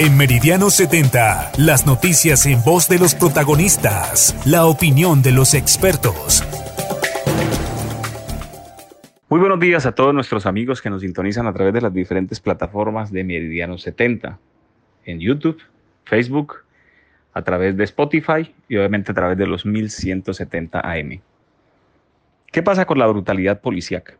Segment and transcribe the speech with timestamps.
[0.00, 6.44] En Meridiano 70, las noticias en voz de los protagonistas, la opinión de los expertos.
[9.28, 12.38] Muy buenos días a todos nuestros amigos que nos sintonizan a través de las diferentes
[12.38, 14.38] plataformas de Meridiano 70,
[15.04, 15.60] en YouTube,
[16.04, 16.58] Facebook,
[17.32, 21.20] a través de Spotify y obviamente a través de los 1170 AM.
[22.52, 24.14] ¿Qué pasa con la brutalidad policíaca?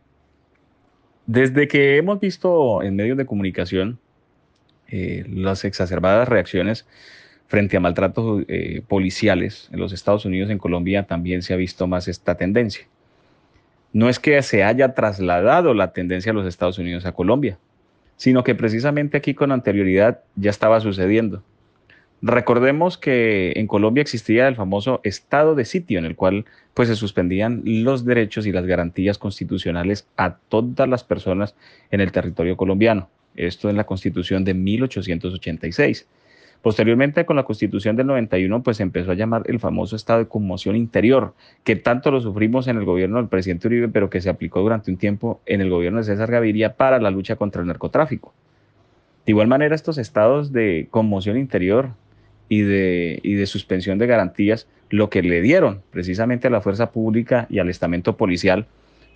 [1.25, 3.97] Desde que hemos visto en medios de comunicación
[4.91, 6.85] eh, las exacerbadas reacciones
[7.47, 11.87] frente a maltratos eh, policiales en los Estados Unidos, en Colombia también se ha visto
[11.87, 12.85] más esta tendencia.
[13.91, 17.57] No es que se haya trasladado la tendencia a los Estados Unidos a Colombia,
[18.17, 21.43] sino que precisamente aquí con anterioridad ya estaba sucediendo.
[22.21, 26.95] Recordemos que en Colombia existía el famoso estado de sitio en el cual pues se
[26.95, 31.55] suspendían los derechos y las garantías constitucionales a todas las personas
[31.91, 33.09] en el territorio colombiano.
[33.47, 36.07] Esto en la Constitución de 1886.
[36.61, 40.75] Posteriormente, con la Constitución del 91, pues empezó a llamar el famoso estado de conmoción
[40.75, 44.59] interior, que tanto lo sufrimos en el gobierno del presidente Uribe, pero que se aplicó
[44.59, 48.33] durante un tiempo en el gobierno de César Gaviria para la lucha contra el narcotráfico.
[49.25, 51.91] De igual manera, estos estados de conmoción interior
[52.49, 56.91] y de, y de suspensión de garantías, lo que le dieron precisamente a la fuerza
[56.91, 58.65] pública y al estamento policial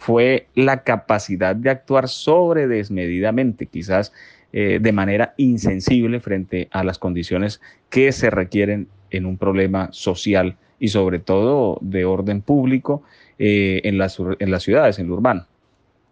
[0.04, 4.12] fue la capacidad de actuar sobre desmedidamente, quizás
[4.52, 10.58] eh, de manera insensible frente a las condiciones que se requieren en un problema social
[10.78, 13.04] y sobre todo de orden público
[13.40, 14.18] eh, en, las,
[14.62, 15.48] ciudades, en lo urbano.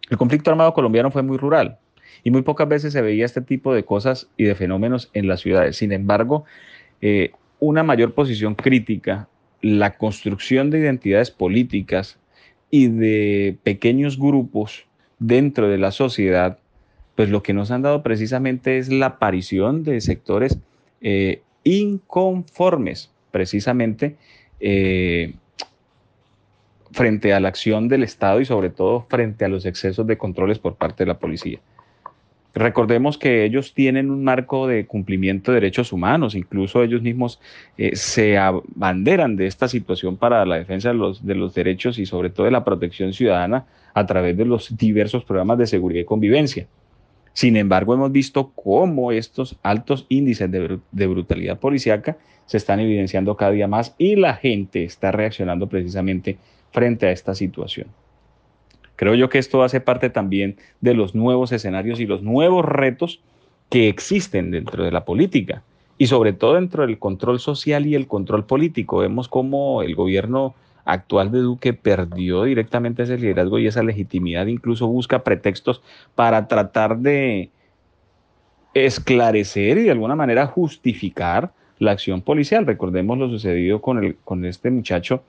[0.08, 1.76] El conflicto armado colombiano fue muy rural
[2.24, 5.42] y muy pocas veces se veía este tipo de cosas y de fenómenos en las
[5.42, 5.76] ciudades.
[5.76, 6.46] Sin embargo,
[7.02, 9.28] eh, una mayor posición crítica,
[9.60, 12.18] la construcción de identidades políticas
[12.72, 14.86] y de pequeños grupos
[15.18, 16.58] dentro de la sociedad,
[17.14, 20.58] pues lo que nos han dado precisamente es la aparición de sectores
[21.02, 24.16] eh, inconformes, precisamente
[24.58, 25.34] eh,
[26.92, 30.58] frente a la acción del Estado y sobre todo frente a los excesos de controles
[30.58, 31.60] por parte de la policía.
[32.54, 37.40] Recordemos que ellos tienen un marco de cumplimiento de derechos humanos, incluso ellos mismos
[37.78, 42.04] eh, se abanderan de esta situación para la defensa de los, de los derechos y
[42.04, 43.64] sobre todo de la protección ciudadana
[43.94, 46.66] a través de los diversos programas de seguridad y convivencia.
[47.32, 53.34] Sin embargo, hemos visto cómo estos altos índices de, de brutalidad policíaca se están evidenciando
[53.34, 56.36] cada día más y la gente está reaccionando precisamente
[56.70, 57.86] frente a esta situación.
[59.02, 63.18] Creo yo que esto hace parte también de los nuevos escenarios y los nuevos retos
[63.68, 65.64] que existen dentro de la política
[65.98, 68.98] y sobre todo dentro del control social y el control político.
[68.98, 70.54] Vemos cómo el gobierno
[70.84, 75.82] actual de Duque perdió directamente ese liderazgo y esa legitimidad, incluso busca pretextos
[76.14, 77.50] para tratar de
[78.72, 82.66] esclarecer y de alguna manera justificar la acción policial.
[82.66, 85.24] Recordemos lo sucedido con, el, con este muchacho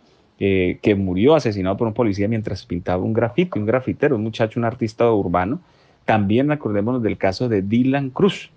[0.45, 4.59] eh, que murió asesinado por un policía mientras pintaba un grafito, un grafitero, un muchacho,
[4.59, 5.61] un artista urbano.
[6.03, 8.51] También acordémonos del caso de Dylan Cruz,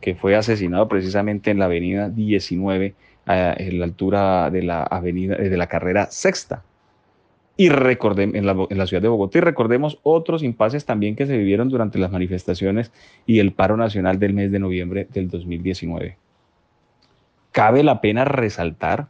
[0.00, 2.94] que fue asesinado precisamente en la avenida 19,
[3.26, 6.62] en la altura de la avenida eh, de la carrera sexta.
[7.56, 11.26] Y recordemos, en la, en la ciudad de Bogotá, y recordemos otros impases también que
[11.26, 12.92] se vivieron durante las manifestaciones
[13.26, 16.18] y el paro nacional del mes de noviembre del 2019.
[17.50, 19.08] Cabe la pena resaltar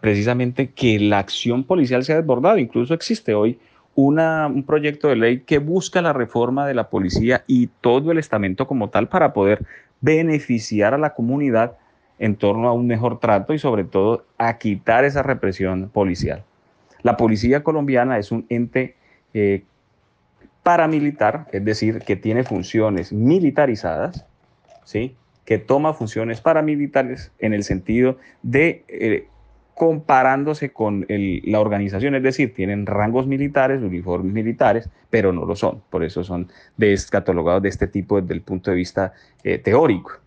[0.00, 2.58] precisamente que la acción policial se ha desbordado.
[2.58, 3.58] Incluso existe hoy
[3.94, 8.68] un proyecto de ley que busca la reforma de la policía y todo el estamento
[8.68, 9.64] como tal para poder
[10.00, 11.76] beneficiar a la comunidad
[12.20, 16.44] en torno a un mejor trato y sobre todo a quitar esa represión policial.
[17.02, 18.94] La policía colombiana es un ente
[19.34, 19.64] eh,
[20.62, 24.26] paramilitar, es decir, que tiene funciones militarizadas,
[24.84, 25.16] ¿sí?
[25.44, 29.26] que toma funciones paramilitares en el sentido de eh,
[29.78, 35.82] comparándose con la organización, es decir, tienen rangos militares, uniformes militares, pero no lo son,
[35.88, 39.12] por eso son descatalogados de este tipo desde el punto de vista
[39.44, 40.18] eh, teórico.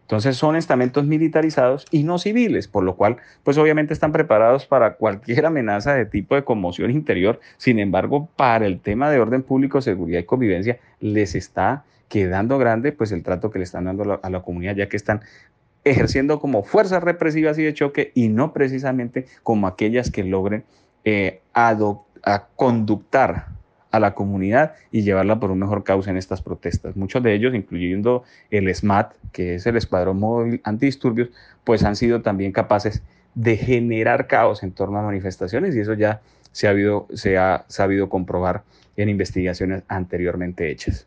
[0.00, 4.94] Entonces son estamentos militarizados y no civiles, por lo cual, pues obviamente están preparados para
[4.94, 7.40] cualquier amenaza de tipo de conmoción interior.
[7.58, 12.92] Sin embargo, para el tema de orden público, seguridad y convivencia, les está quedando grande
[12.92, 15.20] pues el trato que le están dando a la comunidad, ya que están
[15.84, 20.64] ejerciendo como fuerzas represivas y de choque y no precisamente como aquellas que logren
[21.04, 23.46] eh, a conductar
[23.90, 26.96] a la comunidad y llevarla por un mejor causa en estas protestas.
[26.96, 31.30] Muchos de ellos, incluyendo el SMAT, que es el Escuadrón Móvil Antidisturbios,
[31.64, 33.02] pues han sido también capaces
[33.34, 36.20] de generar caos en torno a manifestaciones y eso ya
[36.52, 36.74] se ha,
[37.14, 38.62] se ha sabido comprobar
[38.96, 41.06] en investigaciones anteriormente hechas.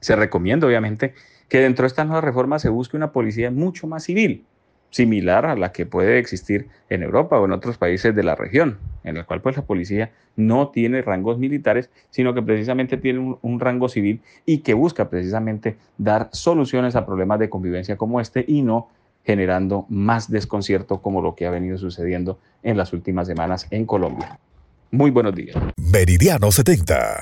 [0.00, 1.14] Se recomienda, obviamente,
[1.48, 4.44] que dentro de esta nueva reforma se busque una policía mucho más civil,
[4.90, 8.78] similar a la que puede existir en Europa o en otros países de la región,
[9.02, 13.38] en la cual pues la policía no tiene rangos militares, sino que precisamente tiene un,
[13.42, 18.44] un, rango civil y que busca precisamente dar soluciones a problemas de convivencia como este
[18.46, 18.88] y no
[19.24, 24.38] generando más desconcierto como lo que ha venido sucediendo en las últimas semanas en Colombia.
[24.90, 25.56] Muy buenos días.
[25.76, 27.16] Meridiano 70